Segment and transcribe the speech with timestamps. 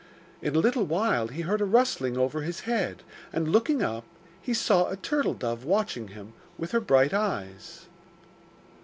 [0.41, 4.03] In a little while he heard a rustling over his head, and looking up,
[4.41, 7.85] he saw a turtle dove watching him with her bright eyes.